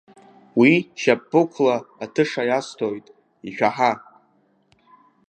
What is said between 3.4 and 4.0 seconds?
ишәаҳа!